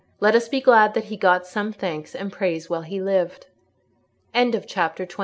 [0.19, 3.45] Let us be glad that he got some thanks and praise while he lived.
[4.33, 5.17] CHAPTER XXX.